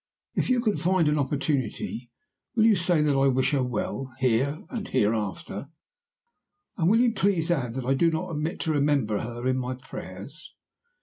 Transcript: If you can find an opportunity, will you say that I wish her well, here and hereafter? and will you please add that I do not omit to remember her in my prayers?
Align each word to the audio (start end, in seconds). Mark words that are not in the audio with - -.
If 0.33 0.49
you 0.49 0.61
can 0.61 0.77
find 0.77 1.07
an 1.07 1.19
opportunity, 1.19 2.09
will 2.55 2.65
you 2.65 2.75
say 2.75 3.03
that 3.03 3.15
I 3.15 3.27
wish 3.27 3.51
her 3.51 3.61
well, 3.61 4.11
here 4.17 4.63
and 4.71 4.87
hereafter? 4.87 5.69
and 6.75 6.89
will 6.89 6.99
you 6.99 7.11
please 7.13 7.51
add 7.51 7.75
that 7.75 7.85
I 7.85 7.93
do 7.93 8.09
not 8.09 8.31
omit 8.31 8.59
to 8.61 8.71
remember 8.71 9.19
her 9.19 9.45
in 9.45 9.59
my 9.59 9.75
prayers? 9.75 10.55